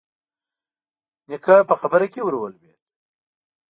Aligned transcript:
نيکه 1.29 1.55
په 1.69 1.75
خبره 1.81 2.07
کې 2.13 2.21
ور 2.23 2.35
ولوېد: 2.37 2.81